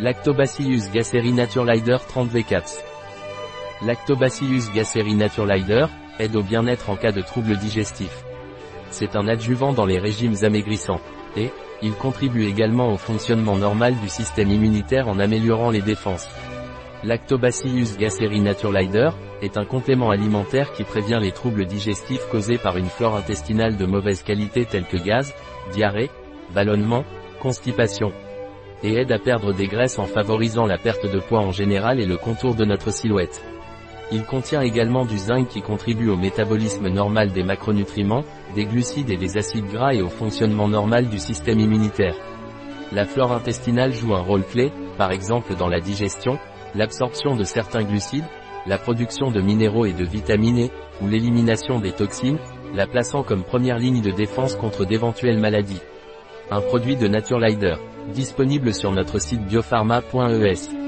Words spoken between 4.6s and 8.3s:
gasseri Naturelider aide au bien-être en cas de troubles digestifs.